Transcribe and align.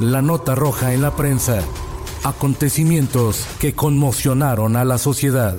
La 0.00 0.22
nota 0.22 0.54
roja 0.54 0.94
en 0.94 1.02
la 1.02 1.14
prensa. 1.14 1.62
Acontecimientos 2.24 3.46
que 3.60 3.74
conmocionaron 3.74 4.76
a 4.76 4.86
la 4.86 4.96
sociedad. 4.96 5.58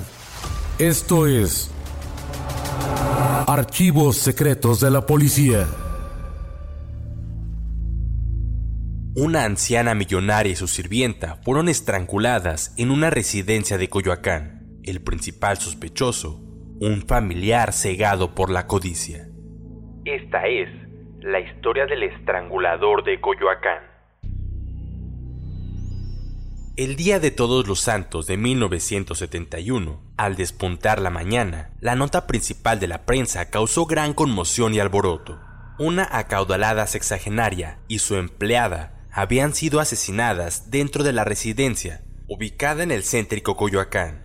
Esto 0.80 1.28
es 1.28 1.72
Archivos 3.46 4.16
Secretos 4.16 4.80
de 4.80 4.90
la 4.90 5.06
Policía. 5.06 5.68
Una 9.14 9.44
anciana 9.44 9.94
millonaria 9.94 10.50
y 10.50 10.56
su 10.56 10.66
sirvienta 10.66 11.36
fueron 11.44 11.68
estranguladas 11.68 12.74
en 12.76 12.90
una 12.90 13.10
residencia 13.10 13.78
de 13.78 13.88
Coyoacán. 13.88 14.66
El 14.82 15.02
principal 15.02 15.58
sospechoso, 15.58 16.42
un 16.80 17.04
familiar 17.06 17.72
cegado 17.72 18.34
por 18.34 18.50
la 18.50 18.66
codicia. 18.66 19.28
Esta 20.04 20.48
es 20.48 20.68
la 21.20 21.38
historia 21.38 21.86
del 21.86 22.02
estrangulador 22.02 23.04
de 23.04 23.20
Coyoacán. 23.20 23.91
El 26.74 26.96
día 26.96 27.20
de 27.20 27.30
Todos 27.30 27.68
los 27.68 27.80
Santos 27.80 28.26
de 28.26 28.38
1971, 28.38 30.00
al 30.16 30.36
despuntar 30.36 31.02
la 31.02 31.10
mañana, 31.10 31.70
la 31.80 31.96
nota 31.96 32.26
principal 32.26 32.80
de 32.80 32.86
la 32.86 33.04
prensa 33.04 33.50
causó 33.50 33.84
gran 33.84 34.14
conmoción 34.14 34.72
y 34.72 34.80
alboroto. 34.80 35.38
Una 35.78 36.08
acaudalada 36.10 36.86
sexagenaria 36.86 37.78
y 37.88 37.98
su 37.98 38.16
empleada 38.16 39.06
habían 39.12 39.52
sido 39.54 39.80
asesinadas 39.80 40.70
dentro 40.70 41.04
de 41.04 41.12
la 41.12 41.24
residencia, 41.24 42.04
ubicada 42.26 42.82
en 42.82 42.90
el 42.90 43.02
céntrico 43.02 43.54
Coyoacán. 43.54 44.22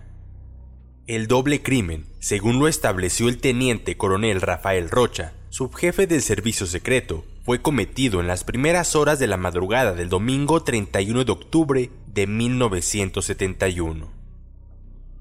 El 1.06 1.26
doble 1.26 1.62
crimen, 1.62 2.06
según 2.18 2.58
lo 2.58 2.66
estableció 2.66 3.28
el 3.28 3.42
teniente 3.42 3.98
coronel 3.98 4.40
Rafael 4.40 4.88
Rocha, 4.88 5.34
subjefe 5.50 6.06
del 6.06 6.22
servicio 6.22 6.66
secreto, 6.66 7.26
fue 7.44 7.60
cometido 7.60 8.20
en 8.20 8.26
las 8.26 8.44
primeras 8.44 8.94
horas 8.94 9.18
de 9.18 9.26
la 9.26 9.38
madrugada 9.38 9.92
del 9.92 10.08
domingo 10.10 10.62
31 10.62 11.24
de 11.24 11.32
octubre 11.32 11.90
de 12.18 12.26
1971. 12.26 14.12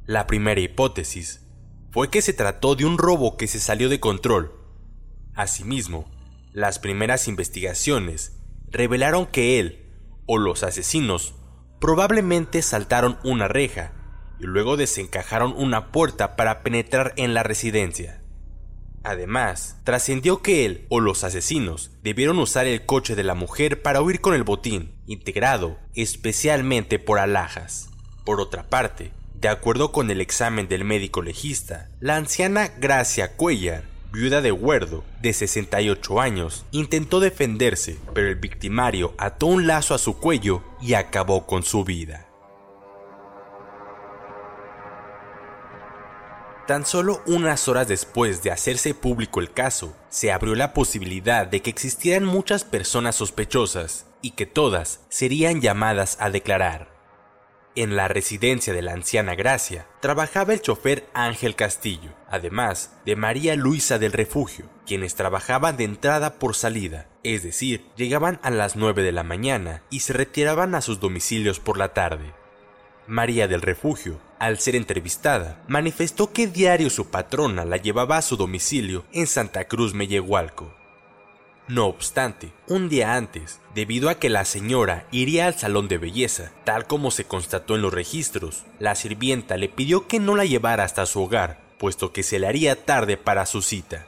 La 0.07 0.25
primera 0.25 0.59
hipótesis 0.59 1.45
fue 1.91 2.09
que 2.09 2.23
se 2.23 2.33
trató 2.33 2.75
de 2.75 2.85
un 2.85 2.97
robo 2.97 3.37
que 3.37 3.45
se 3.45 3.59
salió 3.59 3.87
de 3.87 3.99
control. 3.99 4.51
Asimismo, 5.35 6.09
las 6.53 6.79
primeras 6.79 7.27
investigaciones 7.27 8.39
revelaron 8.71 9.27
que 9.27 9.59
él 9.59 9.85
o 10.25 10.39
los 10.39 10.63
asesinos 10.63 11.35
probablemente 11.79 12.63
saltaron 12.63 13.19
una 13.23 13.47
reja 13.47 13.93
y 14.39 14.45
luego 14.45 14.75
desencajaron 14.75 15.53
una 15.55 15.91
puerta 15.91 16.35
para 16.35 16.63
penetrar 16.63 17.13
en 17.15 17.35
la 17.35 17.43
residencia. 17.43 18.23
Además, 19.07 19.77
trascendió 19.85 20.41
que 20.41 20.65
él 20.65 20.85
o 20.89 20.99
los 20.99 21.23
asesinos 21.23 21.91
debieron 22.03 22.39
usar 22.39 22.67
el 22.67 22.85
coche 22.85 23.15
de 23.15 23.23
la 23.23 23.35
mujer 23.35 23.81
para 23.81 24.01
huir 24.01 24.19
con 24.19 24.33
el 24.33 24.43
botín, 24.43 24.91
integrado 25.05 25.77
especialmente 25.95 26.99
por 26.99 27.17
alhajas. 27.17 27.87
Por 28.25 28.41
otra 28.41 28.67
parte, 28.67 29.13
de 29.33 29.47
acuerdo 29.47 29.93
con 29.93 30.11
el 30.11 30.19
examen 30.19 30.67
del 30.67 30.83
médico 30.83 31.21
legista, 31.21 31.89
la 32.01 32.17
anciana 32.17 32.73
Gracia 32.79 33.37
Cuellar, 33.37 33.85
viuda 34.11 34.41
de 34.41 34.51
Huerdo, 34.51 35.05
de 35.21 35.31
68 35.31 36.19
años, 36.19 36.65
intentó 36.71 37.21
defenderse, 37.21 37.97
pero 38.13 38.27
el 38.27 38.35
victimario 38.35 39.13
ató 39.17 39.45
un 39.45 39.67
lazo 39.67 39.93
a 39.95 39.99
su 39.99 40.17
cuello 40.17 40.63
y 40.81 40.95
acabó 40.95 41.47
con 41.47 41.63
su 41.63 41.85
vida. 41.85 42.27
Tan 46.67 46.85
solo 46.85 47.21
unas 47.27 47.69
horas 47.69 47.87
después 47.87 48.43
de 48.43 48.51
hacerse 48.51 48.93
público 48.93 49.39
el 49.39 49.53
caso, 49.53 49.95
se 50.09 50.33
abrió 50.33 50.53
la 50.53 50.73
posibilidad 50.73 51.47
de 51.47 51.61
que 51.61 51.69
existieran 51.69 52.25
muchas 52.25 52.65
personas 52.65 53.15
sospechosas 53.15 54.05
y 54.21 54.31
que 54.31 54.45
todas 54.45 54.99
serían 55.07 55.61
llamadas 55.61 56.17
a 56.19 56.29
declarar. 56.29 56.89
En 57.75 57.95
la 57.95 58.09
residencia 58.09 58.73
de 58.73 58.81
la 58.81 58.91
anciana 58.91 59.33
Gracia 59.35 59.85
trabajaba 60.01 60.51
el 60.51 60.61
chofer 60.61 61.07
Ángel 61.13 61.55
Castillo, 61.55 62.13
además 62.29 62.91
de 63.05 63.15
María 63.15 63.55
Luisa 63.55 63.97
del 63.97 64.11
Refugio, 64.11 64.65
quienes 64.85 65.15
trabajaban 65.15 65.77
de 65.77 65.85
entrada 65.85 66.33
por 66.33 66.53
salida, 66.53 67.07
es 67.23 67.43
decir, 67.43 67.85
llegaban 67.95 68.41
a 68.43 68.49
las 68.49 68.75
9 68.75 69.03
de 69.03 69.13
la 69.13 69.23
mañana 69.23 69.83
y 69.89 70.01
se 70.01 70.11
retiraban 70.11 70.75
a 70.75 70.81
sus 70.81 70.99
domicilios 70.99 71.61
por 71.61 71.77
la 71.77 71.93
tarde. 71.93 72.33
María 73.05 73.47
del 73.47 73.61
Refugio, 73.61 74.19
al 74.39 74.59
ser 74.59 74.75
entrevistada, 74.75 75.63
manifestó 75.67 76.31
que 76.31 76.47
diario 76.47 76.89
su 76.89 77.09
patrona 77.09 77.65
la 77.65 77.77
llevaba 77.77 78.17
a 78.17 78.21
su 78.21 78.37
domicilio 78.37 79.05
en 79.11 79.27
Santa 79.27 79.65
Cruz 79.65 79.93
Mellehualco. 79.93 80.73
No 81.67 81.87
obstante, 81.87 82.53
un 82.67 82.87
día 82.87 83.15
antes, 83.15 83.59
debido 83.75 84.09
a 84.09 84.15
que 84.15 84.29
la 84.29 84.45
señora 84.45 85.05
iría 85.11 85.47
al 85.47 85.55
salón 85.55 85.89
de 85.89 85.97
belleza, 85.97 86.51
tal 86.63 86.87
como 86.87 87.11
se 87.11 87.25
constató 87.25 87.75
en 87.75 87.81
los 87.81 87.93
registros, 87.93 88.63
la 88.79 88.95
sirvienta 88.95 89.57
le 89.57 89.67
pidió 89.67 90.07
que 90.07 90.19
no 90.19 90.35
la 90.35 90.45
llevara 90.45 90.85
hasta 90.85 91.05
su 91.05 91.21
hogar, 91.21 91.59
puesto 91.77 92.13
que 92.13 92.23
se 92.23 92.39
le 92.39 92.47
haría 92.47 92.85
tarde 92.85 93.17
para 93.17 93.45
su 93.45 93.61
cita. 93.61 94.07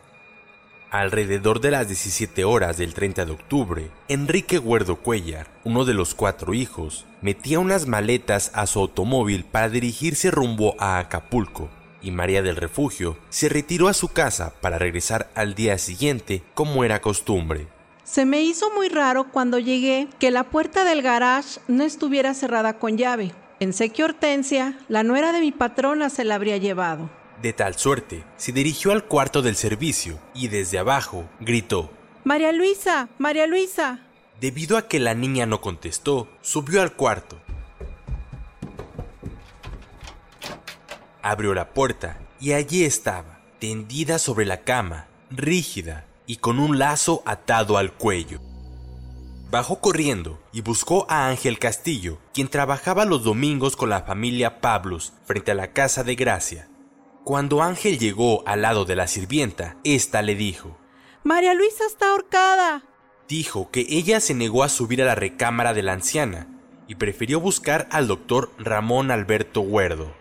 Alrededor 0.92 1.62
de 1.62 1.70
las 1.70 1.88
17 1.88 2.46
horas 2.46 2.78
del 2.78 2.96
30 2.96 3.26
de 3.26 3.32
octubre, 3.32 3.92
Enrique 4.08 4.58
Huerdo 4.58 4.96
Cuellar, 4.96 5.48
uno 5.64 5.86
de 5.86 5.94
los 5.94 6.16
cuatro 6.16 6.56
hijos, 6.56 7.06
metía 7.22 7.60
unas 7.60 7.86
maletas 7.86 8.50
a 8.56 8.66
su 8.66 8.80
automóvil 8.80 9.46
para 9.46 9.70
dirigirse 9.70 10.32
rumbo 10.32 10.76
a 10.80 10.98
Acapulco, 10.98 11.70
y 12.02 12.10
María 12.10 12.42
del 12.42 12.56
Refugio 12.56 13.20
se 13.30 13.50
retiró 13.50 13.88
a 13.88 13.94
su 13.94 14.08
casa 14.08 14.54
para 14.62 14.80
regresar 14.80 15.30
al 15.36 15.54
día 15.54 15.78
siguiente 15.78 16.42
como 16.56 16.84
era 16.84 17.02
costumbre. 17.02 17.68
Se 18.04 18.26
me 18.26 18.42
hizo 18.42 18.72
muy 18.72 18.90
raro 18.90 19.32
cuando 19.32 19.60
llegué 19.60 20.08
que 20.18 20.32
la 20.32 20.46
puerta 20.46 20.86
del 20.86 21.04
garage 21.04 21.60
no 21.68 21.84
estuviera 21.84 22.34
cerrada 22.34 22.80
con 22.80 22.98
llave. 22.98 23.32
Pensé 23.60 23.90
que 23.90 24.04
Hortensia, 24.04 24.80
la 24.88 25.04
nuera 25.04 25.34
de 25.34 25.42
mi 25.42 25.52
patrona, 25.52 26.10
se 26.10 26.24
la 26.24 26.34
habría 26.34 26.58
llevado. 26.58 27.12
De 27.42 27.54
tal 27.54 27.76
suerte, 27.76 28.26
se 28.36 28.52
dirigió 28.52 28.92
al 28.92 29.06
cuarto 29.06 29.42
del 29.42 29.56
servicio 29.56 30.20
y 30.34 30.50
desde 30.50 30.78
abajo 30.78 31.30
gritó. 31.40 31.90
María 32.26 32.52
Luisa, 32.52 33.08
María 33.18 33.48
Luisa. 33.48 34.02
Debido 34.42 34.78
a 34.78 34.88
que 34.88 35.00
la 35.00 35.14
niña 35.14 35.46
no 35.46 35.62
contestó, 35.62 36.28
subió 36.42 36.82
al 36.82 36.94
cuarto. 36.94 37.40
Abrió 41.22 41.54
la 41.54 41.74
puerta 41.74 42.18
y 42.42 42.54
allí 42.54 42.84
estaba, 42.84 43.40
tendida 43.60 44.20
sobre 44.20 44.46
la 44.46 44.62
cama, 44.62 45.08
rígida 45.30 46.06
y 46.26 46.38
con 46.38 46.60
un 46.60 46.78
lazo 46.78 47.24
atado 47.26 47.78
al 47.78 47.94
cuello. 47.94 48.42
Bajó 49.50 49.80
corriendo 49.80 50.40
y 50.52 50.62
buscó 50.62 51.06
a 51.10 51.28
Ángel 51.28 51.58
Castillo, 51.58 52.20
quien 52.34 52.50
trabajaba 52.50 53.06
los 53.06 53.24
domingos 53.24 53.76
con 53.76 53.90
la 53.90 54.04
familia 54.04 54.62
Pablos 54.62 55.14
frente 55.26 55.52
a 55.52 55.56
la 55.56 55.74
casa 55.74 56.04
de 56.04 56.16
Gracia. 56.16 56.69
Cuando 57.30 57.62
Ángel 57.62 58.00
llegó 58.00 58.42
al 58.48 58.64
lado 58.64 58.86
de 58.86 58.96
la 58.96 59.06
sirvienta, 59.06 59.78
ésta 59.84 60.24
le 60.24 60.34
dijo, 60.34 60.80
María 61.24 61.54
Luisa 61.54 61.86
está 61.86 62.10
ahorcada. 62.10 62.82
Dijo 63.28 63.70
que 63.70 63.86
ella 63.88 64.20
se 64.20 64.34
negó 64.34 64.64
a 64.64 64.68
subir 64.68 65.00
a 65.04 65.06
la 65.06 65.14
recámara 65.14 65.76
de 65.76 65.84
la 65.84 65.94
anciana 65.94 66.48
y 66.88 66.96
prefirió 66.96 67.40
buscar 67.40 67.88
al 67.92 68.08
doctor 68.08 68.52
Ramón 68.58 69.12
Alberto 69.12 69.62
Huerdo. 69.62 70.12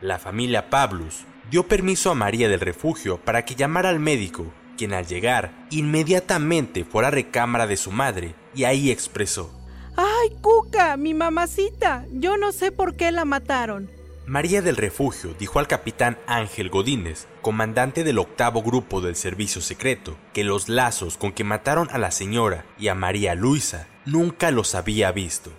La 0.00 0.18
familia 0.18 0.70
Pablus 0.70 1.26
dio 1.50 1.68
permiso 1.68 2.10
a 2.10 2.14
María 2.14 2.48
del 2.48 2.60
Refugio 2.60 3.20
para 3.22 3.44
que 3.44 3.54
llamara 3.54 3.90
al 3.90 4.00
médico, 4.00 4.46
quien 4.78 4.94
al 4.94 5.06
llegar 5.06 5.66
inmediatamente 5.68 6.86
fue 6.86 7.02
a 7.02 7.08
la 7.08 7.10
recámara 7.10 7.66
de 7.66 7.76
su 7.76 7.92
madre 7.92 8.34
y 8.54 8.64
ahí 8.64 8.90
expresó, 8.90 9.52
¡Ay, 9.98 10.34
Cuca, 10.40 10.96
mi 10.96 11.12
mamacita! 11.12 12.06
Yo 12.10 12.38
no 12.38 12.52
sé 12.52 12.72
por 12.72 12.96
qué 12.96 13.12
la 13.12 13.26
mataron. 13.26 13.99
María 14.30 14.62
del 14.62 14.76
Refugio 14.76 15.34
dijo 15.36 15.58
al 15.58 15.66
capitán 15.66 16.16
Ángel 16.28 16.70
Godínez, 16.70 17.26
comandante 17.42 18.04
del 18.04 18.20
octavo 18.20 18.62
grupo 18.62 19.00
del 19.00 19.16
servicio 19.16 19.60
secreto, 19.60 20.16
que 20.32 20.44
los 20.44 20.68
lazos 20.68 21.16
con 21.16 21.32
que 21.32 21.42
mataron 21.42 21.88
a 21.90 21.98
la 21.98 22.12
señora 22.12 22.64
y 22.78 22.86
a 22.86 22.94
María 22.94 23.34
Luisa 23.34 23.88
nunca 24.06 24.52
los 24.52 24.76
había 24.76 25.10
visto. 25.10 25.50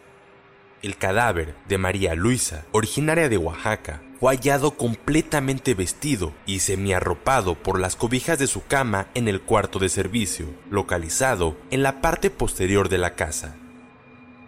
El 0.82 0.96
cadáver 0.96 1.54
de 1.68 1.78
María 1.80 2.16
Luisa, 2.16 2.64
originaria 2.72 3.28
de 3.28 3.36
Oaxaca, 3.36 4.02
fue 4.22 4.38
hallado 4.38 4.78
completamente 4.78 5.74
vestido 5.74 6.32
y 6.46 6.60
semiarropado 6.60 7.56
por 7.56 7.78
las 7.78 7.98
cobijas 7.98 8.40
de 8.40 8.48
su 8.48 8.66
cama 8.68 9.08
en 9.16 9.28
el 9.28 9.42
cuarto 9.42 9.80
de 9.80 9.90
servicio, 9.90 10.46
localizado 10.70 11.58
en 11.72 11.84
la 11.84 12.00
parte 12.00 12.30
posterior 12.30 12.88
de 12.88 13.00
la 13.00 13.16
casa. 13.16 13.58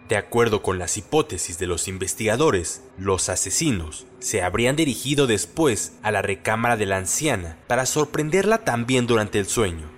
De 0.08 0.16
acuerdo 0.18 0.62
con 0.62 0.78
las 0.78 0.98
hipótesis 0.98 1.58
de 1.58 1.66
los 1.66 1.88
investigadores, 1.88 2.82
los 2.98 3.30
asesinos 3.30 4.06
se 4.18 4.42
habrían 4.42 4.76
dirigido 4.76 5.26
después 5.26 5.92
a 6.02 6.10
la 6.10 6.20
recámara 6.20 6.76
de 6.76 6.84
la 6.84 6.98
anciana 6.98 7.56
para 7.66 7.86
sorprenderla 7.86 8.64
también 8.64 9.06
durante 9.06 9.38
el 9.38 9.46
sueño. 9.46 9.90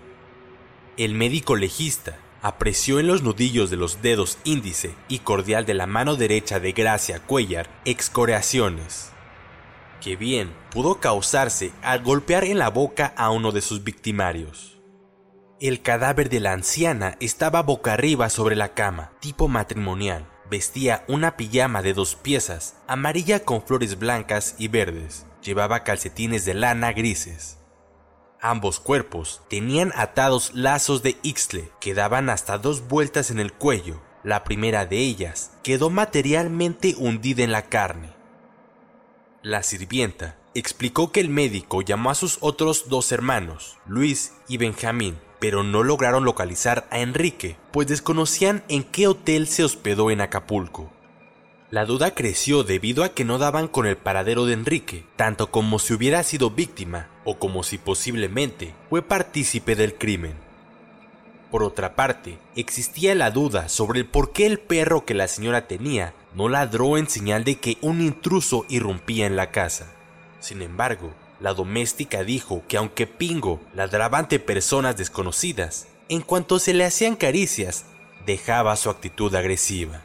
El 0.96 1.14
médico 1.14 1.56
legista 1.56 2.18
apreció 2.40 3.00
en 3.00 3.08
los 3.08 3.22
nudillos 3.22 3.68
de 3.68 3.76
los 3.76 4.00
dedos 4.00 4.38
índice 4.44 4.94
y 5.08 5.18
cordial 5.18 5.66
de 5.66 5.74
la 5.74 5.88
mano 5.88 6.14
derecha 6.14 6.60
de 6.60 6.70
Gracia 6.70 7.18
Cuellar 7.18 7.68
excoriaciones, 7.84 9.10
que 10.00 10.14
bien 10.14 10.54
pudo 10.70 11.00
causarse 11.00 11.72
al 11.82 12.04
golpear 12.04 12.44
en 12.44 12.58
la 12.58 12.70
boca 12.70 13.12
a 13.16 13.30
uno 13.30 13.50
de 13.50 13.60
sus 13.60 13.82
victimarios. 13.82 14.75
El 15.58 15.80
cadáver 15.80 16.28
de 16.28 16.38
la 16.38 16.52
anciana 16.52 17.16
estaba 17.18 17.62
boca 17.62 17.94
arriba 17.94 18.28
sobre 18.28 18.56
la 18.56 18.74
cama, 18.74 19.12
tipo 19.20 19.48
matrimonial. 19.48 20.28
Vestía 20.50 21.02
una 21.08 21.38
pijama 21.38 21.80
de 21.80 21.94
dos 21.94 22.14
piezas, 22.14 22.76
amarilla 22.86 23.42
con 23.42 23.62
flores 23.62 23.98
blancas 23.98 24.54
y 24.58 24.68
verdes. 24.68 25.24
Llevaba 25.42 25.82
calcetines 25.82 26.44
de 26.44 26.52
lana 26.52 26.92
grises. 26.92 27.56
Ambos 28.38 28.80
cuerpos 28.80 29.40
tenían 29.48 29.92
atados 29.96 30.52
lazos 30.52 31.02
de 31.02 31.16
ixtle 31.22 31.70
que 31.80 31.94
daban 31.94 32.28
hasta 32.28 32.58
dos 32.58 32.86
vueltas 32.86 33.30
en 33.30 33.40
el 33.40 33.54
cuello. 33.54 34.02
La 34.24 34.44
primera 34.44 34.84
de 34.84 34.98
ellas 34.98 35.52
quedó 35.62 35.88
materialmente 35.88 36.96
hundida 36.98 37.42
en 37.42 37.52
la 37.52 37.62
carne. 37.62 38.12
La 39.40 39.62
sirvienta 39.62 40.36
explicó 40.52 41.12
que 41.12 41.20
el 41.20 41.30
médico 41.30 41.80
llamó 41.80 42.10
a 42.10 42.14
sus 42.14 42.36
otros 42.42 42.90
dos 42.90 43.10
hermanos, 43.10 43.78
Luis 43.86 44.34
y 44.48 44.58
Benjamín, 44.58 45.18
pero 45.38 45.62
no 45.62 45.82
lograron 45.82 46.24
localizar 46.24 46.86
a 46.90 47.00
Enrique, 47.00 47.56
pues 47.72 47.86
desconocían 47.86 48.64
en 48.68 48.84
qué 48.84 49.06
hotel 49.06 49.46
se 49.46 49.64
hospedó 49.64 50.10
en 50.10 50.20
Acapulco. 50.20 50.90
La 51.70 51.84
duda 51.84 52.14
creció 52.14 52.62
debido 52.62 53.02
a 53.02 53.08
que 53.08 53.24
no 53.24 53.38
daban 53.38 53.66
con 53.66 53.86
el 53.86 53.96
paradero 53.96 54.46
de 54.46 54.52
Enrique, 54.52 55.04
tanto 55.16 55.50
como 55.50 55.78
si 55.78 55.94
hubiera 55.94 56.22
sido 56.22 56.50
víctima 56.50 57.08
o 57.24 57.38
como 57.38 57.64
si 57.64 57.76
posiblemente 57.76 58.72
fue 58.88 59.02
partícipe 59.02 59.74
del 59.74 59.94
crimen. 59.94 60.34
Por 61.50 61.64
otra 61.64 61.96
parte, 61.96 62.38
existía 62.54 63.14
la 63.14 63.30
duda 63.30 63.68
sobre 63.68 64.00
el 64.00 64.06
por 64.06 64.32
qué 64.32 64.46
el 64.46 64.58
perro 64.58 65.04
que 65.04 65.14
la 65.14 65.26
señora 65.26 65.66
tenía 65.66 66.14
no 66.34 66.48
ladró 66.48 66.98
en 66.98 67.08
señal 67.08 67.44
de 67.44 67.56
que 67.56 67.78
un 67.80 68.00
intruso 68.00 68.64
irrumpía 68.68 69.26
en 69.26 69.36
la 69.36 69.50
casa. 69.50 69.92
Sin 70.38 70.62
embargo, 70.62 71.14
la 71.40 71.54
doméstica 71.54 72.24
dijo 72.24 72.62
que 72.68 72.76
aunque 72.76 73.06
Pingo 73.06 73.60
ladraba 73.74 74.18
ante 74.18 74.38
personas 74.38 74.96
desconocidas, 74.96 75.86
en 76.08 76.22
cuanto 76.22 76.58
se 76.58 76.74
le 76.74 76.84
hacían 76.84 77.16
caricias, 77.16 77.84
dejaba 78.24 78.76
su 78.76 78.90
actitud 78.90 79.34
agresiva. 79.34 80.00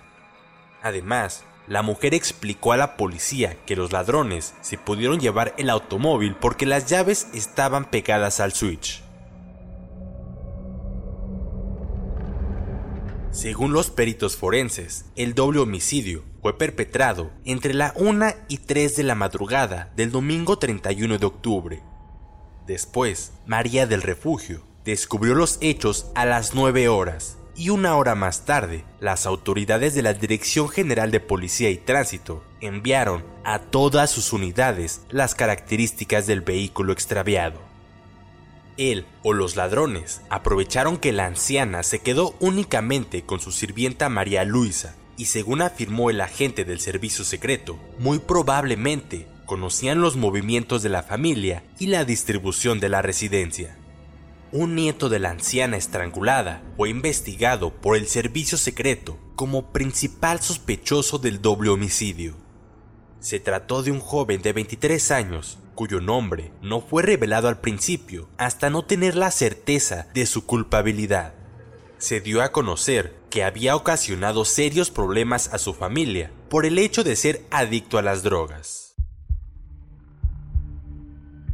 Además, 0.81 1.43
la 1.67 1.83
mujer 1.83 2.13
explicó 2.13 2.73
a 2.73 2.77
la 2.77 2.97
policía 2.97 3.55
que 3.65 3.75
los 3.75 3.91
ladrones 3.91 4.53
se 4.61 4.77
pudieron 4.77 5.19
llevar 5.19 5.53
el 5.57 5.69
automóvil 5.69 6.35
porque 6.35 6.65
las 6.65 6.87
llaves 6.87 7.27
estaban 7.33 7.85
pegadas 7.85 8.39
al 8.39 8.51
switch. 8.51 9.01
Según 13.31 13.71
los 13.71 13.89
peritos 13.89 14.35
forenses, 14.35 15.05
el 15.15 15.33
doble 15.33 15.61
homicidio 15.61 16.25
fue 16.41 16.57
perpetrado 16.57 17.31
entre 17.45 17.73
la 17.73 17.93
1 17.95 18.25
y 18.49 18.57
3 18.57 18.97
de 18.97 19.03
la 19.03 19.15
madrugada 19.15 19.89
del 19.95 20.11
domingo 20.11 20.59
31 20.59 21.17
de 21.17 21.25
octubre. 21.25 21.81
Después, 22.67 23.31
María 23.45 23.87
del 23.87 24.01
Refugio 24.01 24.63
descubrió 24.83 25.33
los 25.33 25.59
hechos 25.61 26.11
a 26.13 26.25
las 26.25 26.53
9 26.55 26.89
horas 26.89 27.37
y 27.55 27.69
una 27.69 27.95
hora 27.95 28.15
más 28.15 28.43
tarde, 28.43 28.83
las 28.99 29.25
autoridades 29.25 29.95
de 29.95 30.01
la 30.01 30.13
Dirección 30.13 30.67
General 30.67 31.09
de 31.09 31.21
Policía 31.21 31.69
y 31.69 31.77
Tránsito 31.77 32.43
enviaron 32.59 33.23
a 33.45 33.59
todas 33.59 34.11
sus 34.11 34.33
unidades 34.33 35.01
las 35.09 35.35
características 35.35 36.27
del 36.27 36.41
vehículo 36.41 36.91
extraviado. 36.91 37.70
Él 38.77 39.05
o 39.23 39.33
los 39.33 39.55
ladrones 39.55 40.21
aprovecharon 40.29 40.97
que 40.97 41.11
la 41.11 41.25
anciana 41.25 41.83
se 41.83 41.99
quedó 41.99 42.35
únicamente 42.39 43.23
con 43.23 43.39
su 43.39 43.51
sirvienta 43.51 44.09
María 44.09 44.43
Luisa 44.43 44.95
y 45.17 45.25
según 45.25 45.61
afirmó 45.61 46.09
el 46.09 46.21
agente 46.21 46.65
del 46.65 46.79
servicio 46.79 47.23
secreto, 47.23 47.77
muy 47.99 48.19
probablemente 48.19 49.27
conocían 49.45 50.01
los 50.01 50.15
movimientos 50.15 50.81
de 50.81 50.89
la 50.89 51.03
familia 51.03 51.63
y 51.77 51.87
la 51.87 52.05
distribución 52.05 52.79
de 52.79 52.89
la 52.89 53.01
residencia. 53.01 53.77
Un 54.53 54.75
nieto 54.75 55.09
de 55.09 55.19
la 55.19 55.29
anciana 55.29 55.77
estrangulada 55.77 56.63
fue 56.75 56.89
investigado 56.89 57.71
por 57.71 57.95
el 57.95 58.07
servicio 58.07 58.57
secreto 58.57 59.17
como 59.35 59.71
principal 59.71 60.41
sospechoso 60.41 61.19
del 61.19 61.41
doble 61.41 61.69
homicidio. 61.69 62.35
Se 63.19 63.39
trató 63.39 63.83
de 63.83 63.91
un 63.91 63.99
joven 63.99 64.41
de 64.41 64.53
23 64.53 65.11
años 65.11 65.57
cuyo 65.75 66.01
nombre 66.01 66.51
no 66.61 66.81
fue 66.81 67.03
revelado 67.03 67.47
al 67.47 67.59
principio 67.59 68.29
hasta 68.37 68.69
no 68.69 68.83
tener 68.83 69.15
la 69.15 69.31
certeza 69.31 70.07
de 70.13 70.25
su 70.25 70.45
culpabilidad. 70.45 71.33
Se 71.97 72.19
dio 72.19 72.41
a 72.41 72.51
conocer 72.51 73.15
que 73.29 73.43
había 73.43 73.75
ocasionado 73.75 74.45
serios 74.45 74.91
problemas 74.91 75.53
a 75.53 75.57
su 75.57 75.73
familia 75.73 76.31
por 76.49 76.65
el 76.65 76.77
hecho 76.79 77.03
de 77.03 77.15
ser 77.15 77.45
adicto 77.51 77.97
a 77.97 78.01
las 78.01 78.23
drogas. 78.23 78.91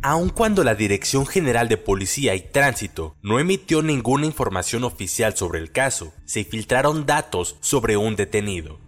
Aun 0.02 0.30
cuando 0.30 0.64
la 0.64 0.76
Dirección 0.76 1.26
General 1.26 1.68
de 1.68 1.78
Policía 1.78 2.36
y 2.36 2.42
Tránsito 2.42 3.16
no 3.22 3.40
emitió 3.40 3.82
ninguna 3.82 4.26
información 4.26 4.84
oficial 4.84 5.36
sobre 5.36 5.60
el 5.60 5.72
caso, 5.72 6.14
se 6.24 6.44
filtraron 6.44 7.06
datos 7.06 7.58
sobre 7.62 7.98
un 7.98 8.16
detenido. 8.16 8.80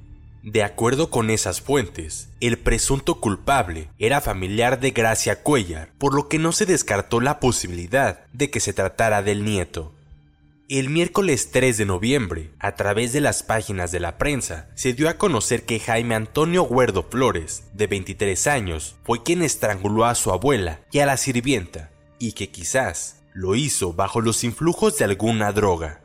De 0.44 0.64
acuerdo 0.64 1.10
con 1.10 1.30
esas 1.30 1.60
fuentes, 1.60 2.30
el 2.40 2.58
presunto 2.58 3.20
culpable 3.20 3.90
era 4.00 4.22
familiar 4.22 4.80
de 4.80 4.92
Gracia 4.92 5.44
Cuellar, 5.44 5.92
por 5.98 6.14
lo 6.14 6.30
que 6.30 6.40
no 6.40 6.54
se 6.54 6.66
descartó 6.66 7.20
la 7.20 7.40
posibilidad 7.40 8.26
de 8.32 8.50
que 8.50 8.62
se 8.62 8.72
tratara 8.72 9.22
del 9.22 9.44
nieto. 9.44 9.92
El 10.70 10.90
miércoles 10.90 11.50
3 11.52 11.78
de 11.80 11.86
noviembre, 11.86 12.52
a 12.60 12.76
través 12.76 13.12
de 13.12 13.20
las 13.20 13.44
páginas 13.44 13.92
de 13.92 14.00
la 14.00 14.18
prensa, 14.18 14.70
se 14.76 14.94
dio 14.94 15.10
a 15.10 15.16
conocer 15.16 15.66
que 15.66 15.80
Jaime 15.80 16.16
Antonio 16.16 16.64
Huerdo 16.64 17.04
Flores, 17.10 17.64
de 17.74 17.88
23 17.88 18.48
años, 18.48 18.96
fue 19.04 19.24
quien 19.24 19.42
estranguló 19.42 20.06
a 20.06 20.16
su 20.16 20.32
abuela 20.32 20.80
y 20.92 21.00
a 21.00 21.06
la 21.06 21.18
sirvienta, 21.18 21.90
y 22.18 22.32
que 22.32 22.50
quizás 22.50 23.24
lo 23.34 23.56
hizo 23.56 23.94
bajo 23.94 24.22
los 24.22 24.44
influjos 24.44 24.98
de 24.98 25.06
alguna 25.06 25.52
droga. 25.52 26.02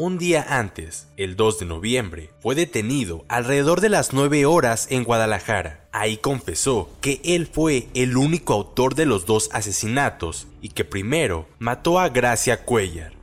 Un 0.00 0.16
día 0.16 0.46
antes, 0.48 1.08
el 1.16 1.34
2 1.34 1.58
de 1.58 1.66
noviembre, 1.66 2.30
fue 2.38 2.54
detenido 2.54 3.24
alrededor 3.26 3.80
de 3.80 3.88
las 3.88 4.12
9 4.12 4.46
horas 4.46 4.86
en 4.90 5.02
Guadalajara. 5.02 5.88
Ahí 5.90 6.18
confesó 6.18 6.88
que 7.00 7.20
él 7.24 7.48
fue 7.48 7.88
el 7.94 8.16
único 8.16 8.52
autor 8.52 8.94
de 8.94 9.06
los 9.06 9.26
dos 9.26 9.50
asesinatos 9.52 10.46
y 10.62 10.68
que 10.68 10.84
primero 10.84 11.48
mató 11.58 11.98
a 11.98 12.10
Gracia 12.10 12.64
Cuellar 12.64 13.17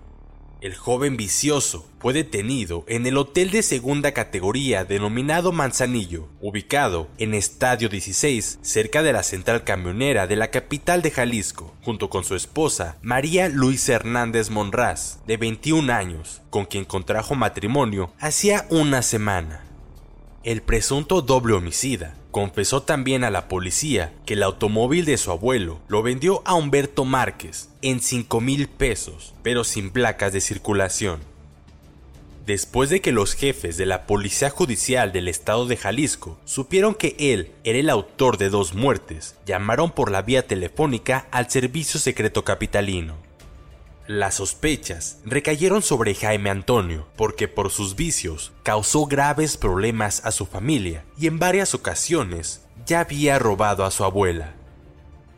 el 0.66 0.74
joven 0.74 1.16
vicioso 1.16 1.88
fue 2.00 2.12
detenido 2.12 2.86
en 2.88 3.06
el 3.06 3.18
hotel 3.18 3.52
de 3.52 3.62
segunda 3.62 4.14
categoría 4.14 4.84
denominado 4.84 5.52
Manzanillo, 5.52 6.28
ubicado 6.42 7.08
en 7.20 7.36
Estadio 7.36 7.88
16, 7.88 8.58
cerca 8.64 9.04
de 9.04 9.14
la 9.14 9.22
central 9.22 9.64
camionera 9.64 10.26
de 10.26 10.36
la 10.36 10.50
capital 10.50 11.04
de 11.04 11.12
Jalisco, 11.12 11.76
junto 11.84 12.10
con 12.10 12.24
su 12.24 12.34
esposa 12.34 12.98
María 13.04 13.48
Luisa 13.48 13.94
Hernández 13.94 14.50
Monraz, 14.50 15.20
de 15.28 15.38
21 15.38 15.94
años, 15.94 16.42
con 16.50 16.66
quien 16.66 16.86
contrajo 16.86 17.36
matrimonio 17.36 18.12
hacía 18.20 18.66
una 18.72 19.04
semana. 19.04 19.64
El 20.44 20.64
presunto 20.64 21.22
doble 21.22 21.54
homicida 21.54 22.16
confesó 22.36 22.84
también 22.84 23.24
a 23.24 23.30
la 23.30 23.48
policía 23.48 24.12
que 24.26 24.34
el 24.34 24.44
automóvil 24.44 25.06
de 25.06 25.16
su 25.16 25.32
abuelo 25.32 25.80
lo 25.88 26.04
vendió 26.04 26.42
a 26.44 26.56
Humberto 26.56 27.06
Márquez 27.06 27.70
en 27.82 28.02
5 28.02 28.42
mil 28.42 28.68
pesos, 28.68 29.34
pero 29.42 29.64
sin 29.64 29.90
placas 29.90 30.34
de 30.34 30.42
circulación. 30.42 31.22
Después 32.46 32.90
de 32.90 33.00
que 33.00 33.14
los 33.14 33.36
jefes 33.36 33.78
de 33.78 33.86
la 33.86 34.06
Policía 34.06 34.50
Judicial 34.50 35.14
del 35.14 35.30
Estado 35.30 35.66
de 35.66 35.78
Jalisco 35.78 36.38
supieron 36.44 36.94
que 36.94 37.16
él 37.18 37.54
era 37.64 37.80
el 37.80 37.90
autor 37.90 38.38
de 38.38 38.50
dos 38.50 38.74
muertes, 38.74 39.38
llamaron 39.46 39.92
por 39.92 40.12
la 40.12 40.22
vía 40.22 40.46
telefónica 40.46 41.28
al 41.32 41.50
Servicio 41.50 42.02
Secreto 42.02 42.44
Capitalino. 42.44 43.25
Las 44.08 44.36
sospechas 44.36 45.18
recayeron 45.26 45.82
sobre 45.82 46.14
Jaime 46.14 46.52
Antonio 46.52 47.08
porque 47.16 47.48
por 47.48 47.72
sus 47.72 47.96
vicios 47.96 48.52
causó 48.62 49.08
graves 49.08 49.58
problemas 49.58 50.24
a 50.26 50.32
su 50.32 50.46
familia 50.46 51.04
y 51.18 51.26
en 51.26 51.40
varias 51.40 51.74
ocasiones 51.74 52.62
ya 52.86 53.00
había 53.00 53.40
robado 53.40 53.84
a 53.84 53.90
su 53.90 54.04
abuela. 54.04 54.54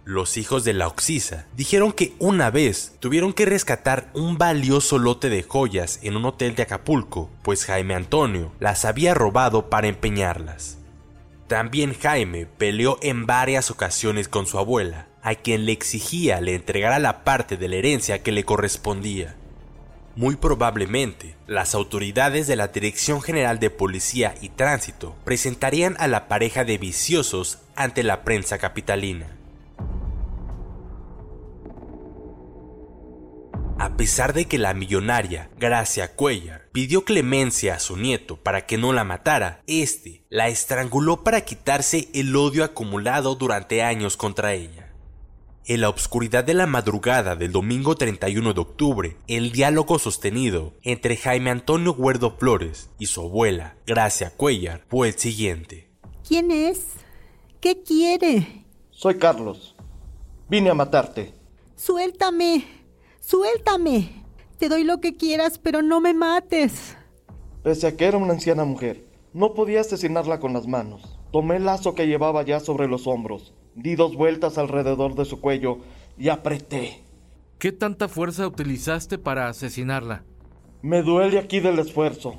Los 0.04 0.36
hijos 0.36 0.66
de 0.66 0.74
la 0.74 0.88
Oxisa 0.88 1.46
dijeron 1.56 1.94
que 1.94 2.14
una 2.20 2.50
vez 2.50 2.94
tuvieron 3.00 3.32
que 3.32 3.46
rescatar 3.46 4.10
un 4.14 4.38
valioso 4.38 4.98
lote 4.98 5.30
de 5.30 5.44
joyas 5.44 6.00
en 6.02 6.18
un 6.18 6.26
hotel 6.26 6.56
de 6.56 6.64
Acapulco, 6.64 7.30
pues 7.44 7.64
Jaime 7.64 7.96
Antonio 7.96 8.52
las 8.60 8.84
había 8.84 9.14
robado 9.14 9.70
para 9.70 9.88
empeñarlas. 9.88 10.78
También 11.48 11.94
Jaime 11.94 12.46
peleó 12.46 12.98
en 13.02 13.26
varias 13.26 13.72
ocasiones 13.72 14.28
con 14.28 14.46
su 14.46 14.58
abuela, 14.58 15.08
a 15.28 15.36
quien 15.36 15.66
le 15.66 15.74
exigía 15.74 16.40
le 16.40 16.56
entregara 16.56 17.00
la 17.00 17.26
parte 17.26 17.58
de 17.58 17.68
la 17.68 17.76
herencia 17.76 18.24
que 18.24 18.32
le 18.32 18.46
correspondía. 18.46 19.36
Muy 20.16 20.38
probablemente, 20.38 21.36
las 21.48 21.76
autoridades 21.76 22.48
de 22.48 22.56
la 22.56 22.70
Dirección 22.70 23.22
General 23.22 23.60
de 23.60 23.70
Policía 23.70 24.36
y 24.40 24.48
Tránsito 24.48 25.18
presentarían 25.26 25.98
a 26.00 26.08
la 26.08 26.30
pareja 26.30 26.64
de 26.64 26.78
viciosos 26.78 27.60
ante 27.76 28.04
la 28.04 28.24
prensa 28.24 28.58
capitalina. 28.58 29.28
A 33.80 33.98
pesar 33.98 34.32
de 34.32 34.46
que 34.46 34.58
la 34.58 34.74
millonaria 34.74 35.50
Gracia 35.58 36.16
Cuellar 36.16 36.70
pidió 36.72 37.04
clemencia 37.04 37.76
a 37.76 37.80
su 37.80 37.98
nieto 37.98 38.38
para 38.38 38.66
que 38.66 38.78
no 38.78 38.94
la 38.94 39.04
matara, 39.04 39.62
este 39.68 40.24
la 40.30 40.48
estranguló 40.48 41.26
para 41.26 41.42
quitarse 41.42 42.08
el 42.14 42.34
odio 42.34 42.64
acumulado 42.64 43.36
durante 43.36 43.84
años 43.84 44.16
contra 44.16 44.54
ella. 44.54 44.87
En 45.70 45.82
la 45.82 45.90
obscuridad 45.90 46.46
de 46.46 46.54
la 46.54 46.66
madrugada 46.66 47.36
del 47.36 47.52
domingo 47.52 47.96
31 47.96 48.54
de 48.54 48.62
octubre, 48.62 49.18
el 49.28 49.52
diálogo 49.52 50.00
sostenido 50.00 50.72
entre 50.82 51.18
Jaime 51.18 51.50
Antonio 51.50 51.92
Huerdo 51.92 52.38
Flores 52.38 52.90
y 53.00 53.08
su 53.08 53.20
abuela, 53.20 53.76
Gracia 53.86 54.30
Cuellar, 54.30 54.86
fue 54.88 55.10
el 55.10 55.16
siguiente. 55.16 55.90
¿Quién 56.26 56.52
es? 56.52 56.86
¿Qué 57.60 57.84
quiere? 57.84 58.64
Soy 58.92 59.18
Carlos. 59.18 59.76
Vine 60.48 60.70
a 60.70 60.74
matarte. 60.74 61.34
Suéltame. 61.76 62.66
Suéltame. 63.20 64.24
Te 64.58 64.70
doy 64.70 64.86
lo 64.86 65.02
que 65.02 65.18
quieras, 65.18 65.60
pero 65.60 65.82
no 65.82 66.00
me 66.00 66.14
mates. 66.14 66.96
Pese 67.62 67.88
a 67.88 67.98
que 67.98 68.06
era 68.06 68.18
una 68.18 68.32
anciana 68.32 68.64
mujer, 68.64 69.06
no 69.34 69.54
podía 69.54 69.82
asesinarla 69.82 70.40
con 70.40 70.54
las 70.54 70.66
manos. 70.66 71.20
Tomé 71.34 71.58
el 71.58 71.66
lazo 71.66 71.94
que 71.94 72.08
llevaba 72.08 72.44
ya 72.44 72.62
sobre 72.62 72.88
los 72.88 73.06
hombros, 73.06 73.54
di 73.78 73.96
dos 73.96 74.16
vueltas 74.16 74.58
alrededor 74.58 75.16
de 75.16 75.24
su 75.24 75.40
cuello 75.40 75.78
y 76.18 76.30
apreté. 76.30 77.04
¿Qué 77.60 77.72
tanta 77.72 78.08
fuerza 78.08 78.48
utilizaste 78.48 79.18
para 79.20 79.48
asesinarla? 79.48 80.24
Me 80.82 81.04
duele 81.04 81.40
aquí 81.40 81.60
del 81.60 81.80
esfuerzo. 81.80 82.36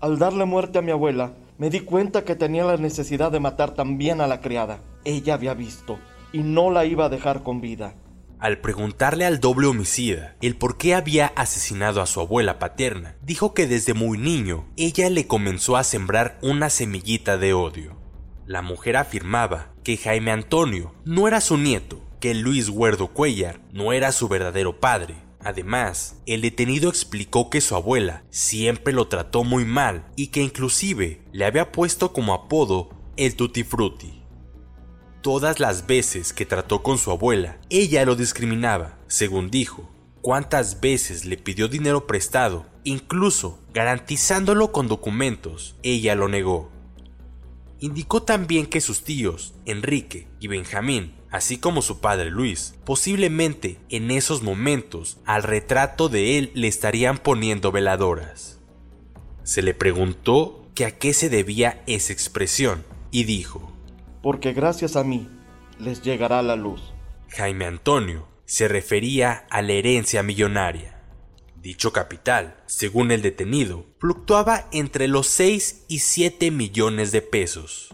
Al 0.00 0.18
darle 0.18 0.46
muerte 0.46 0.78
a 0.78 0.82
mi 0.82 0.90
abuela, 0.90 1.34
me 1.58 1.70
di 1.70 1.80
cuenta 1.80 2.24
que 2.24 2.34
tenía 2.34 2.64
la 2.64 2.78
necesidad 2.78 3.30
de 3.30 3.40
matar 3.40 3.74
también 3.74 4.20
a 4.20 4.26
la 4.26 4.40
criada. 4.40 4.80
Ella 5.04 5.34
había 5.34 5.54
visto 5.54 5.98
y 6.32 6.38
no 6.38 6.70
la 6.70 6.86
iba 6.86 7.06
a 7.06 7.10
dejar 7.10 7.42
con 7.42 7.60
vida. 7.60 7.94
Al 8.38 8.58
preguntarle 8.58 9.24
al 9.24 9.40
doble 9.40 9.66
homicida 9.66 10.36
el 10.40 10.56
por 10.56 10.76
qué 10.76 10.94
había 10.94 11.26
asesinado 11.26 12.02
a 12.02 12.06
su 12.06 12.20
abuela 12.20 12.58
paterna, 12.58 13.16
dijo 13.22 13.54
que 13.54 13.66
desde 13.66 13.94
muy 13.94 14.18
niño 14.18 14.66
ella 14.76 15.08
le 15.10 15.26
comenzó 15.26 15.76
a 15.76 15.84
sembrar 15.84 16.38
una 16.42 16.70
semillita 16.70 17.38
de 17.38 17.52
odio. 17.52 17.96
La 18.46 18.60
mujer 18.60 18.96
afirmaba 18.96 19.73
que 19.84 19.98
Jaime 19.98 20.32
Antonio 20.32 20.94
no 21.04 21.28
era 21.28 21.40
su 21.40 21.58
nieto, 21.58 22.02
que 22.18 22.34
Luis 22.34 22.70
Huerdo 22.70 23.08
Cuellar 23.08 23.60
no 23.70 23.92
era 23.92 24.10
su 24.10 24.28
verdadero 24.28 24.80
padre. 24.80 25.14
Además, 25.40 26.16
el 26.24 26.40
detenido 26.40 26.88
explicó 26.88 27.50
que 27.50 27.60
su 27.60 27.76
abuela 27.76 28.24
siempre 28.30 28.94
lo 28.94 29.08
trató 29.08 29.44
muy 29.44 29.66
mal 29.66 30.06
y 30.16 30.28
que 30.28 30.42
inclusive 30.42 31.22
le 31.32 31.44
había 31.44 31.70
puesto 31.70 32.14
como 32.14 32.32
apodo 32.32 32.88
el 33.18 33.36
Tutti 33.36 33.62
Frutti. 33.62 34.22
Todas 35.20 35.60
las 35.60 35.86
veces 35.86 36.32
que 36.32 36.46
trató 36.46 36.82
con 36.82 36.96
su 36.96 37.10
abuela, 37.10 37.58
ella 37.68 38.06
lo 38.06 38.16
discriminaba, 38.16 38.98
según 39.06 39.50
dijo. 39.50 39.90
Cuántas 40.22 40.80
veces 40.80 41.26
le 41.26 41.36
pidió 41.36 41.68
dinero 41.68 42.06
prestado, 42.06 42.64
incluso 42.84 43.58
garantizándolo 43.74 44.72
con 44.72 44.88
documentos, 44.88 45.76
ella 45.82 46.14
lo 46.14 46.28
negó. 46.28 46.73
Indicó 47.80 48.22
también 48.22 48.66
que 48.66 48.80
sus 48.80 49.02
tíos, 49.02 49.54
Enrique 49.64 50.28
y 50.40 50.46
Benjamín, 50.48 51.14
así 51.30 51.58
como 51.58 51.82
su 51.82 52.00
padre 52.00 52.30
Luis, 52.30 52.74
posiblemente 52.84 53.78
en 53.88 54.10
esos 54.10 54.42
momentos 54.42 55.18
al 55.26 55.42
retrato 55.42 56.08
de 56.08 56.38
él 56.38 56.50
le 56.54 56.68
estarían 56.68 57.18
poniendo 57.18 57.72
veladoras. 57.72 58.60
Se 59.42 59.60
le 59.60 59.74
preguntó 59.74 60.66
que 60.74 60.84
a 60.84 60.98
qué 60.98 61.12
se 61.12 61.28
debía 61.28 61.82
esa 61.86 62.12
expresión 62.12 62.84
y 63.10 63.24
dijo, 63.24 63.72
porque 64.22 64.52
gracias 64.52 64.96
a 64.96 65.04
mí 65.04 65.28
les 65.78 66.02
llegará 66.02 66.42
la 66.42 66.56
luz. 66.56 66.94
Jaime 67.28 67.66
Antonio 67.66 68.26
se 68.46 68.68
refería 68.68 69.46
a 69.50 69.60
la 69.62 69.72
herencia 69.72 70.22
millonaria. 70.22 70.93
Dicho 71.64 71.94
capital, 71.94 72.56
según 72.66 73.10
el 73.10 73.22
detenido, 73.22 73.86
fluctuaba 73.98 74.68
entre 74.70 75.08
los 75.08 75.28
6 75.28 75.84
y 75.88 76.00
7 76.00 76.50
millones 76.50 77.10
de 77.10 77.22
pesos. 77.22 77.88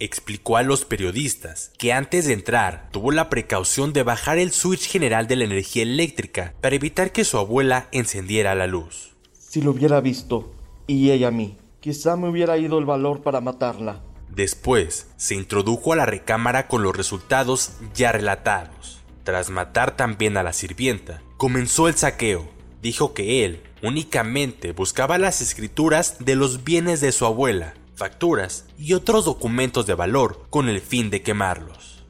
Explicó 0.00 0.56
a 0.56 0.64
los 0.64 0.84
periodistas 0.84 1.70
que 1.78 1.92
antes 1.92 2.26
de 2.26 2.32
entrar 2.32 2.88
tuvo 2.90 3.12
la 3.12 3.30
precaución 3.30 3.92
de 3.92 4.02
bajar 4.02 4.38
el 4.38 4.50
switch 4.50 4.88
general 4.88 5.28
de 5.28 5.36
la 5.36 5.44
energía 5.44 5.84
eléctrica 5.84 6.54
para 6.60 6.74
evitar 6.74 7.12
que 7.12 7.22
su 7.22 7.38
abuela 7.38 7.86
encendiera 7.92 8.56
la 8.56 8.66
luz. 8.66 9.14
Si 9.32 9.62
lo 9.62 9.70
hubiera 9.70 10.00
visto, 10.00 10.52
y 10.88 11.12
ella 11.12 11.28
a 11.28 11.30
mí, 11.30 11.56
quizá 11.78 12.16
me 12.16 12.28
hubiera 12.28 12.58
ido 12.58 12.80
el 12.80 12.84
valor 12.84 13.22
para 13.22 13.40
matarla. 13.40 14.02
Después, 14.28 15.06
se 15.16 15.36
introdujo 15.36 15.92
a 15.92 15.96
la 15.96 16.06
recámara 16.06 16.66
con 16.66 16.82
los 16.82 16.96
resultados 16.96 17.74
ya 17.94 18.10
relatados. 18.10 19.04
Tras 19.22 19.50
matar 19.50 19.96
también 19.96 20.36
a 20.36 20.42
la 20.42 20.52
sirvienta, 20.52 21.22
comenzó 21.36 21.86
el 21.86 21.94
saqueo. 21.94 22.55
Dijo 22.86 23.14
que 23.14 23.44
él 23.44 23.64
únicamente 23.82 24.70
buscaba 24.70 25.18
las 25.18 25.40
escrituras 25.40 26.18
de 26.20 26.36
los 26.36 26.62
bienes 26.62 27.00
de 27.00 27.10
su 27.10 27.26
abuela, 27.26 27.74
facturas 27.96 28.64
y 28.78 28.92
otros 28.92 29.24
documentos 29.24 29.86
de 29.86 29.94
valor 29.94 30.46
con 30.50 30.68
el 30.68 30.80
fin 30.80 31.10
de 31.10 31.20
quemarlos. 31.20 32.04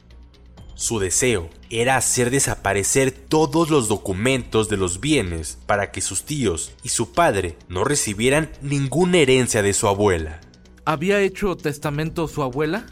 Su 0.74 0.98
deseo 0.98 1.48
era 1.70 1.96
hacer 1.96 2.30
desaparecer 2.30 3.10
todos 3.10 3.70
los 3.70 3.88
documentos 3.88 4.68
de 4.68 4.76
los 4.76 5.00
bienes 5.00 5.58
para 5.64 5.92
que 5.92 6.02
sus 6.02 6.24
tíos 6.24 6.74
y 6.82 6.90
su 6.90 7.12
padre 7.12 7.56
no 7.70 7.82
recibieran 7.82 8.50
ninguna 8.60 9.16
herencia 9.16 9.62
de 9.62 9.72
su 9.72 9.88
abuela. 9.88 10.42
¿Había 10.84 11.22
hecho 11.22 11.56
testamento 11.56 12.28
su 12.28 12.42
abuela? 12.42 12.84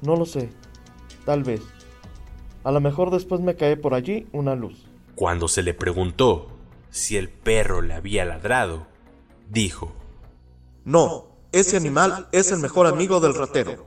No 0.00 0.16
lo 0.16 0.26
sé. 0.26 0.50
Tal 1.24 1.44
vez. 1.44 1.60
A 2.64 2.72
lo 2.72 2.80
mejor 2.80 3.12
después 3.12 3.40
me 3.40 3.54
cae 3.54 3.76
por 3.76 3.94
allí 3.94 4.26
una 4.32 4.56
luz. 4.56 4.88
Cuando 5.14 5.46
se 5.46 5.62
le 5.62 5.72
preguntó 5.72 6.51
si 6.92 7.16
el 7.16 7.30
perro 7.30 7.80
le 7.80 7.94
había 7.94 8.24
ladrado, 8.24 8.86
dijo, 9.48 9.92
No, 10.84 11.26
ese 11.50 11.76
animal 11.76 12.28
es 12.32 12.52
el 12.52 12.60
mejor 12.60 12.86
amigo 12.86 13.18
del 13.18 13.34
ratero. 13.34 13.86